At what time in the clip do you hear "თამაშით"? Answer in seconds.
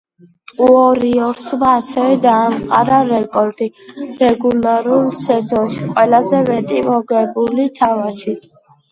7.77-8.49